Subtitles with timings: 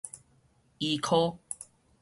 [0.79, 1.37] 醫科